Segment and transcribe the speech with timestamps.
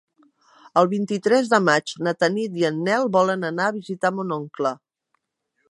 [0.81, 4.73] El vint-i-tres de maig na Tanit i en Nel volen anar a visitar mon oncle.